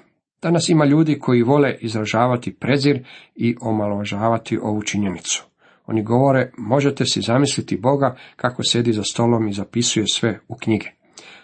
Danas 0.42 0.70
ima 0.70 0.86
ljudi 0.86 1.20
koji 1.20 1.44
vole 1.44 1.78
izražavati 1.82 2.54
prezir 2.54 3.04
i 3.36 3.56
omalovažavati 3.62 4.58
ovu 4.58 4.82
činjenicu. 4.84 5.46
Oni 5.86 6.04
govore, 6.04 6.52
možete 6.58 7.06
si 7.06 7.22
zamisliti 7.22 7.78
Boga 7.78 8.16
kako 8.36 8.64
sedi 8.64 8.94
za 8.94 9.04
stolom 9.04 9.48
i 9.48 9.54
zapisuje 9.54 10.06
sve 10.14 10.40
u 10.48 10.56
knjige. 10.56 10.92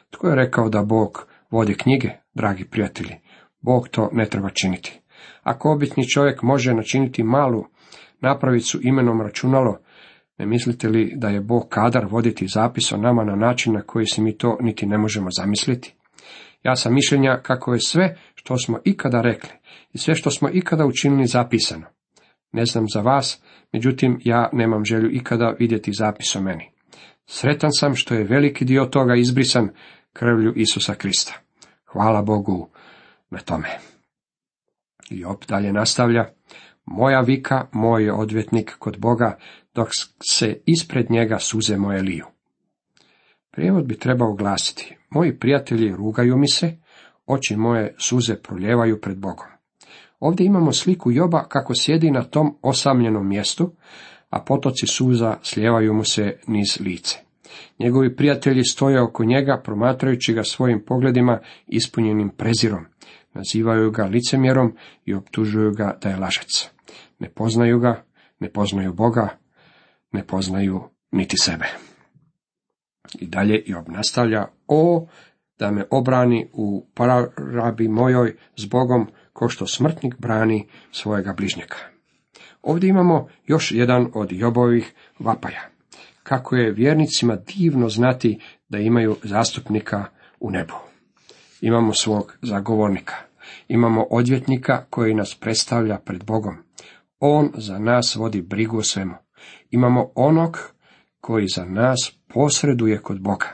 Tko 0.09 0.27
je 0.27 0.35
rekao 0.35 0.69
da 0.69 0.83
Bog 0.83 1.27
vodi 1.51 1.73
knjige, 1.73 2.09
dragi 2.33 2.65
prijatelji? 2.65 3.15
Bog 3.61 3.87
to 3.87 4.09
ne 4.13 4.25
treba 4.25 4.49
činiti. 4.49 4.99
Ako 5.43 5.71
obični 5.71 6.09
čovjek 6.09 6.41
može 6.41 6.73
načiniti 6.73 7.23
malu 7.23 7.63
napravicu 8.21 8.79
imenom 8.83 9.21
računalo, 9.21 9.77
ne 10.41 10.47
mislite 10.47 10.87
li 10.89 11.13
da 11.15 11.29
je 11.29 11.41
Bog 11.41 11.69
kadar 11.69 12.05
voditi 12.05 12.47
zapis 12.47 12.91
o 12.91 12.97
nama 12.97 13.23
na 13.23 13.35
način 13.35 13.73
na 13.73 13.81
koji 13.81 14.05
se 14.05 14.21
mi 14.21 14.37
to 14.37 14.57
niti 14.61 14.85
ne 14.85 14.97
možemo 14.97 15.27
zamisliti? 15.37 15.93
Ja 16.63 16.75
sam 16.75 16.93
mišljenja 16.93 17.39
kako 17.43 17.73
je 17.73 17.79
sve 17.79 18.17
što 18.35 18.57
smo 18.57 18.79
ikada 18.83 19.21
rekli 19.21 19.49
i 19.93 19.97
sve 19.97 20.15
što 20.15 20.31
smo 20.31 20.49
ikada 20.53 20.85
učinili 20.85 21.27
zapisano. 21.27 21.85
Ne 22.51 22.65
znam 22.65 22.85
za 22.93 23.01
vas, 23.01 23.41
međutim 23.73 24.19
ja 24.23 24.49
nemam 24.53 24.85
želju 24.85 25.09
ikada 25.11 25.55
vidjeti 25.59 25.93
zapis 25.93 26.35
o 26.35 26.41
meni. 26.41 26.69
Sretan 27.25 27.71
sam 27.73 27.95
što 27.95 28.13
je 28.13 28.23
veliki 28.23 28.65
dio 28.65 28.85
toga 28.85 29.15
izbrisan 29.15 29.69
krvlju 30.13 30.53
Isusa 30.55 30.95
Krista. 30.95 31.33
Hvala 31.85 32.21
Bogu 32.21 32.69
na 33.29 33.39
tome. 33.39 33.69
I 35.09 35.25
op 35.25 35.45
dalje 35.45 35.73
nastavlja, 35.73 36.25
moja 36.85 37.21
vika, 37.21 37.67
moj 37.71 38.03
je 38.03 38.13
odvjetnik 38.13 38.75
kod 38.79 38.99
Boga, 38.99 39.37
dok 39.75 39.87
se 40.23 40.61
ispred 40.65 41.11
njega 41.11 41.39
suze 41.39 41.77
moje 41.77 42.01
liju. 42.01 42.25
Prijevod 43.51 43.85
bi 43.85 43.99
trebao 43.99 44.33
glasiti, 44.33 44.97
moji 45.09 45.39
prijatelji 45.39 45.95
rugaju 45.95 46.37
mi 46.37 46.47
se, 46.47 46.77
oči 47.25 47.55
moje 47.55 47.95
suze 47.97 48.35
proljevaju 48.35 49.01
pred 49.01 49.17
Bogom. 49.17 49.47
Ovdje 50.19 50.45
imamo 50.45 50.71
sliku 50.71 51.11
Joba 51.11 51.47
kako 51.47 51.73
sjedi 51.75 52.11
na 52.11 52.23
tom 52.23 52.57
osamljenom 52.61 53.27
mjestu, 53.27 53.75
a 54.29 54.39
potoci 54.39 54.87
suza 54.87 55.37
slijevaju 55.43 55.93
mu 55.93 56.03
se 56.03 56.39
niz 56.47 56.79
lice. 56.79 57.17
Njegovi 57.79 58.15
prijatelji 58.15 58.63
stoje 58.63 59.01
oko 59.01 59.23
njega, 59.23 59.61
promatrajući 59.63 60.33
ga 60.33 60.43
svojim 60.43 60.85
pogledima 60.85 61.39
ispunjenim 61.67 62.29
prezirom. 62.29 62.85
Nazivaju 63.33 63.91
ga 63.91 64.03
licemjerom 64.03 64.75
i 65.05 65.13
optužuju 65.13 65.71
ga 65.71 65.97
da 66.01 66.09
je 66.09 66.17
lažec. 66.17 66.69
Ne 67.19 67.29
poznaju 67.29 67.79
ga, 67.79 68.03
ne 68.39 68.49
poznaju 68.49 68.93
Boga, 68.93 69.40
ne 70.11 70.27
poznaju 70.27 70.81
niti 71.11 71.37
sebe. 71.37 71.65
I 73.19 73.27
dalje 73.27 73.63
Job 73.65 73.89
nastavlja, 73.89 74.47
o, 74.67 75.07
da 75.59 75.71
me 75.71 75.85
obrani 75.89 76.49
u 76.53 76.87
parabi 76.93 77.87
mojoj 77.87 78.35
s 78.57 78.65
Bogom, 78.65 79.07
ko 79.33 79.49
što 79.49 79.67
smrtnik 79.67 80.15
brani 80.19 80.67
svojega 80.91 81.33
bližnjaka. 81.33 81.77
Ovdje 82.61 82.89
imamo 82.89 83.27
još 83.45 83.71
jedan 83.71 84.11
od 84.13 84.31
Jobovih 84.31 84.93
vapaja. 85.19 85.61
Kako 86.23 86.55
je 86.55 86.71
vjernicima 86.71 87.35
divno 87.35 87.89
znati 87.89 88.39
da 88.69 88.77
imaju 88.77 89.15
zastupnika 89.23 90.05
u 90.39 90.51
nebu. 90.51 90.73
Imamo 91.61 91.93
svog 91.93 92.37
zagovornika. 92.41 93.15
Imamo 93.67 94.07
odvjetnika 94.09 94.85
koji 94.89 95.13
nas 95.13 95.37
predstavlja 95.39 95.97
pred 95.97 96.23
Bogom. 96.23 96.57
On 97.19 97.51
za 97.55 97.79
nas 97.79 98.15
vodi 98.15 98.41
brigu 98.41 98.77
o 98.77 98.83
svemu. 98.83 99.13
Imamo 99.69 100.11
onog 100.15 100.57
koji 101.21 101.47
za 101.55 101.65
nas 101.65 102.17
posreduje 102.27 103.01
kod 103.01 103.21
Boga. 103.21 103.47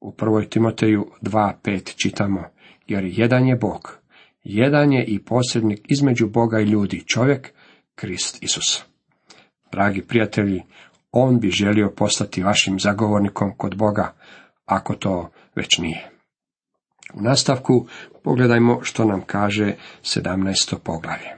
U 0.00 0.12
prvoj 0.12 0.48
Timoteju 0.48 1.06
2.5 1.22 2.02
čitamo, 2.02 2.44
jer 2.86 3.04
jedan 3.04 3.46
je 3.46 3.56
Bog, 3.56 3.98
jedan 4.42 4.92
je 4.92 5.04
i 5.04 5.24
posrednik 5.24 5.80
između 5.88 6.28
Boga 6.28 6.60
i 6.60 6.64
ljudi, 6.64 7.04
čovjek, 7.06 7.52
Krist 7.94 8.42
Isus. 8.42 8.84
Dragi 9.72 10.02
prijatelji, 10.02 10.62
on 11.12 11.40
bi 11.40 11.50
želio 11.50 11.92
postati 11.96 12.42
vašim 12.42 12.80
zagovornikom 12.80 13.56
kod 13.56 13.76
Boga, 13.76 14.14
ako 14.66 14.94
to 14.94 15.30
već 15.56 15.78
nije. 15.78 16.10
U 17.14 17.22
nastavku 17.22 17.86
pogledajmo 18.24 18.78
što 18.82 19.04
nam 19.04 19.22
kaže 19.26 19.74
17. 20.02 20.76
poglavlje. 20.84 21.36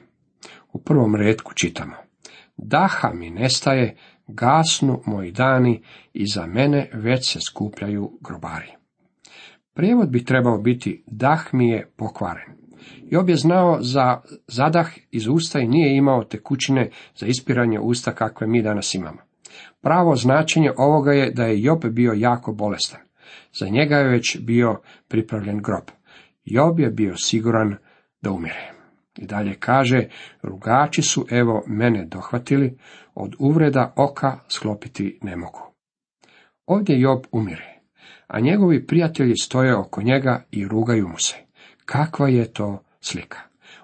U 0.73 0.83
prvom 0.83 1.17
redku 1.17 1.55
čitamo. 1.55 1.95
Daha 2.57 3.13
mi 3.15 3.31
nestaje, 3.31 3.97
gasnu 4.27 5.03
moji 5.07 5.33
dani 5.33 5.83
i 6.13 6.27
za 6.27 6.47
mene 6.47 6.91
već 6.93 7.33
se 7.33 7.39
skupljaju 7.51 8.19
grobari. 8.21 8.73
Prijevod 9.75 10.11
bi 10.11 10.25
trebao 10.25 10.59
biti 10.59 11.05
dah 11.07 11.55
mi 11.55 11.69
je 11.69 11.91
pokvaren. 11.97 12.53
Job 13.11 13.29
je 13.29 13.37
znao 13.37 13.79
za 13.81 14.21
zadah 14.47 14.89
iz 15.11 15.29
usta 15.29 15.61
i 15.61 15.69
nije 15.69 15.97
imao 15.97 16.25
tekućine 16.25 16.91
za 17.17 17.27
ispiranje 17.27 17.81
usta 17.81 18.15
kakve 18.15 18.47
mi 18.47 18.63
danas 18.63 18.95
imamo. 18.95 19.19
Pravo 19.81 20.17
značenje 20.17 20.73
ovoga 20.77 21.13
je 21.13 21.31
da 21.31 21.45
je 21.45 21.63
Job 21.63 21.85
bio 21.85 22.13
jako 22.13 22.53
bolestan. 22.53 23.01
Za 23.53 23.69
njega 23.69 23.97
je 23.97 24.09
već 24.09 24.39
bio 24.41 24.81
pripravljen 25.09 25.63
grob. 25.63 25.85
Job 26.45 26.81
je 26.81 26.91
bio 26.91 27.17
siguran 27.17 27.77
da 28.23 28.31
umire. 28.31 28.72
I 29.19 29.27
dalje 29.27 29.55
kaže, 29.55 30.09
rugači 30.43 31.03
su 31.03 31.27
evo 31.31 31.65
mene 31.67 32.07
dohvatili, 32.07 32.79
od 33.15 33.35
uvreda 33.39 33.93
oka 33.97 34.39
sklopiti 34.49 35.19
ne 35.23 35.37
mogu. 35.37 35.61
Ovdje 36.67 37.01
Job 37.01 37.23
umire, 37.33 37.81
a 38.27 38.41
njegovi 38.41 38.87
prijatelji 38.87 39.37
stoje 39.37 39.77
oko 39.77 40.03
njega 40.03 40.45
i 40.51 40.69
rugaju 40.69 41.09
mu 41.09 41.19
se. 41.19 41.37
Kakva 41.85 42.29
je 42.29 42.53
to 42.53 42.83
slika? 43.01 43.39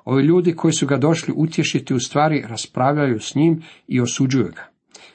Ovi 0.05 0.23
ljudi 0.23 0.53
koji 0.57 0.73
su 0.73 0.87
ga 0.87 0.97
došli 0.97 1.35
utješiti 1.37 1.95
u 1.95 2.01
stvari 2.01 2.45
raspravljaju 2.49 3.21
s 3.21 3.35
njim 3.35 3.63
i 3.87 4.01
osuđuju 4.01 4.51
ga. 4.57 4.69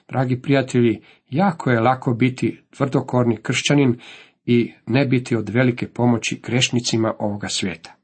Dragi 0.09 0.41
prijatelji, 0.41 1.01
jako 1.29 1.69
je 1.71 1.79
lako 1.79 2.13
biti 2.13 2.61
tvrdokorni 2.69 3.37
kršćanin 3.37 3.99
i 4.45 4.73
ne 4.87 5.05
biti 5.05 5.35
od 5.35 5.49
velike 5.49 5.87
pomoći 5.87 6.41
grešnicima 6.43 7.13
ovoga 7.19 7.47
svijeta. 7.47 8.02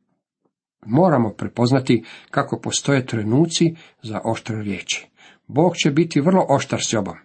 Moramo 0.86 1.30
prepoznati 1.30 2.04
kako 2.32 2.60
postoje 2.60 3.06
trenuci 3.06 3.76
za 4.02 4.22
oštre 4.24 4.62
riječi. 4.62 5.08
Bog 5.48 5.76
će 5.76 5.92
biti 5.92 6.22
vrlo 6.22 6.46
oštar 6.50 6.80
s 6.82 6.94
Jobom, 6.94 7.16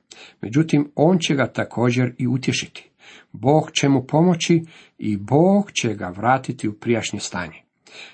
međutim 0.40 0.92
on 0.94 1.18
će 1.18 1.34
ga 1.34 1.46
također 1.46 2.14
i 2.18 2.26
utješiti. 2.26 2.90
Bog 3.32 3.70
će 3.70 3.88
mu 3.88 4.06
pomoći 4.06 4.62
i 4.98 5.16
Bog 5.16 5.72
će 5.72 5.94
ga 5.94 6.08
vratiti 6.08 6.68
u 6.68 6.72
prijašnje 6.72 7.20
stanje. 7.20 7.62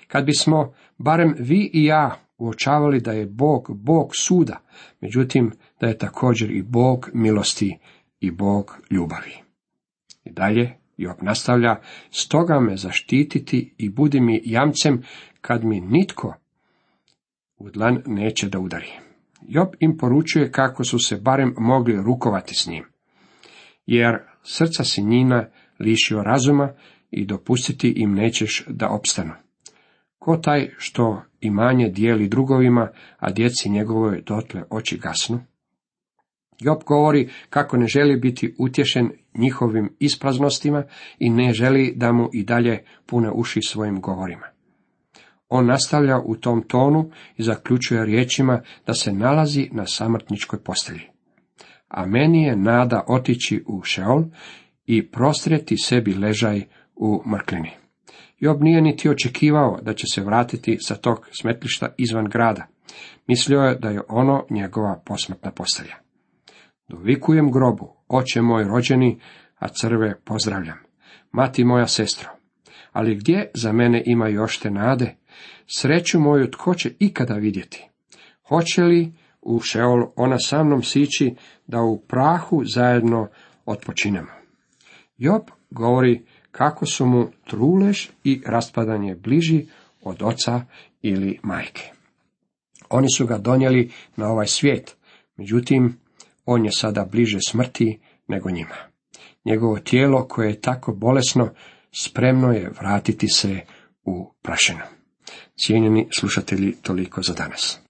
Kad 0.09 0.25
bismo, 0.25 0.75
barem 0.99 1.35
vi 1.39 1.71
i 1.73 1.85
ja, 1.85 2.17
uočavali 2.39 3.01
da 3.01 3.13
je 3.13 3.27
Bog 3.27 3.67
Bog 3.75 4.11
suda, 4.17 4.61
međutim 5.01 5.53
da 5.81 5.87
je 5.87 5.99
također 5.99 6.51
i 6.51 6.63
Bog 6.63 7.11
milosti 7.15 7.79
i 8.21 8.31
Bog 8.31 8.79
ljubavi. 8.91 9.35
I 10.25 10.31
dalje 10.33 10.81
Job 10.97 11.17
nastavlja, 11.23 11.77
stoga 12.11 12.61
me 12.61 12.77
zaštititi 12.77 13.75
i 13.79 13.89
budi 13.89 14.21
mi 14.21 14.43
jamcem 14.45 15.03
kad 15.41 15.65
mi 15.65 15.81
nitko 15.81 16.35
u 17.59 17.71
dlan 17.71 18.03
neće 18.07 18.49
da 18.49 18.59
udari. 18.59 18.93
Job 19.49 19.69
im 19.81 19.97
poručuje 19.99 20.53
kako 20.53 20.85
su 20.85 20.99
se 20.99 21.17
barem 21.17 21.55
mogli 21.59 22.03
rukovati 22.03 22.55
s 22.55 22.67
njim, 22.67 22.85
jer 23.87 24.19
srca 24.43 24.85
si 24.85 25.03
njina 25.03 25.47
lišio 25.79 26.23
razuma 26.23 26.73
i 27.11 27.27
dopustiti 27.27 27.93
im 27.97 28.15
nećeš 28.15 28.65
da 28.69 28.89
opstanu. 28.89 29.33
Ko 30.19 30.37
taj 30.37 30.71
što 30.79 31.23
imanje 31.41 31.89
dijeli 31.89 32.29
drugovima, 32.29 32.89
a 33.19 33.33
djeci 33.33 33.71
njegovoj 33.71 34.23
dotle 34.23 34.63
oči 34.71 34.99
gasnu? 34.99 35.41
Job 36.61 36.79
govori 36.87 37.29
kako 37.51 37.77
ne 37.77 37.87
želi 37.87 38.17
biti 38.17 38.55
utješen 38.59 39.11
njihovim 39.35 39.97
ispraznostima 39.99 40.85
i 41.19 41.31
ne 41.31 41.53
želi 41.53 41.93
da 41.97 42.13
mu 42.13 42.29
i 42.33 42.45
dalje 42.45 42.85
pune 43.07 43.31
uši 43.31 43.61
svojim 43.63 44.01
govorima. 44.01 44.47
On 45.51 45.67
nastavlja 45.67 46.19
u 46.25 46.37
tom 46.37 46.63
tonu 46.63 47.11
i 47.37 47.43
zaključuje 47.43 48.05
riječima 48.05 48.61
da 48.87 48.95
se 48.95 49.13
nalazi 49.13 49.69
na 49.73 49.87
samrtničkoj 49.87 50.63
postelji. 50.63 51.03
A 51.89 52.07
meni 52.07 52.43
je 52.43 52.57
nada 52.57 53.05
otići 53.09 53.65
u 53.67 53.83
Šeol 53.83 54.25
i 54.87 55.11
prostrijeti 55.11 55.77
sebi 55.77 56.15
ležaj 56.15 56.63
u 56.97 57.23
mrklini. 57.27 57.71
Job 58.39 58.63
nije 58.63 58.83
niti 58.83 59.09
očekivao 59.09 59.79
da 59.83 59.95
će 59.95 60.07
se 60.15 60.23
vratiti 60.23 60.77
sa 60.81 60.95
tog 60.95 61.29
smetlišta 61.41 61.95
izvan 61.99 62.25
grada. 62.25 62.67
Mislio 63.27 63.61
je 63.61 63.75
da 63.75 63.89
je 63.89 64.01
ono 64.09 64.47
njegova 64.51 65.03
posmrtna 65.07 65.51
postelja. 65.51 65.95
Dovikujem 66.89 67.51
grobu, 67.51 67.97
oče 68.09 68.43
moj 68.43 68.65
rođeni, 68.65 69.21
a 69.59 69.69
crve 69.69 70.21
pozdravljam. 70.25 70.79
Mati 71.33 71.65
moja 71.65 71.87
sestro, 71.87 72.31
ali 72.93 73.15
gdje 73.15 73.51
za 73.55 73.73
mene 73.73 74.03
ima 74.07 74.29
još 74.29 74.59
te 74.59 74.71
nade? 74.71 75.17
Sreću 75.67 76.21
moju 76.21 76.51
tko 76.51 76.75
će 76.75 76.91
ikada 76.99 77.35
vidjeti? 77.35 77.89
Hoće 78.49 78.83
li 78.83 79.13
u 79.43 79.61
Šeol 79.61 80.07
ona 80.17 80.39
sa 80.39 80.65
mnom 80.65 80.83
sići 80.83 81.35
da 81.67 81.81
u 81.81 82.01
prahu 82.01 82.63
zajedno 82.75 83.29
odpočinemo? 83.67 84.31
Job 85.19 85.43
govori 85.71 86.23
kako 86.51 86.87
su 86.87 87.07
mu 87.07 87.29
trulež 87.47 88.09
i 88.25 88.43
raspadanje 88.47 89.15
bliži 89.15 89.67
od 90.03 90.23
oca 90.23 90.63
ili 91.03 91.39
majke. 91.43 91.93
Oni 92.91 93.11
su 93.17 93.27
ga 93.27 93.39
donijeli 93.39 93.91
na 94.17 94.29
ovaj 94.29 94.47
svijet, 94.47 94.97
međutim, 95.37 95.99
on 96.47 96.65
je 96.65 96.73
sada 96.73 97.05
bliže 97.05 97.39
smrti 97.49 97.99
nego 98.29 98.51
njima. 98.51 98.77
Njegovo 99.45 99.79
tijelo 99.79 100.29
koje 100.29 100.49
je 100.49 100.61
tako 100.61 100.93
bolesno, 100.93 101.49
spremno 101.93 102.53
je 102.53 102.71
vratiti 102.81 103.29
se 103.29 103.61
u 104.05 104.35
prašinu. 104.43 104.81
Cijenjeni 105.65 106.09
slušatelji, 106.19 106.77
toliko 106.83 107.23
za 107.23 107.33
danas. 107.33 107.81